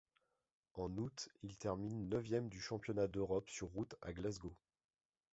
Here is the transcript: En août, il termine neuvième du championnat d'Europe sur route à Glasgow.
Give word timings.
En 0.73 0.97
août, 0.97 1.29
il 1.43 1.57
termine 1.59 2.09
neuvième 2.09 2.49
du 2.49 2.59
championnat 2.59 3.05
d'Europe 3.05 3.47
sur 3.51 3.67
route 3.67 3.93
à 4.01 4.11
Glasgow. 4.13 4.55